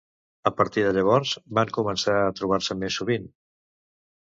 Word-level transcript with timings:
A 0.49 0.51
partir 0.61 0.85
de 0.85 0.93
llavors, 0.99 1.35
van 1.61 1.75
començar 1.77 2.19
a 2.25 2.35
trobar-se 2.43 2.83
més 2.83 3.01
sovint? 3.03 3.33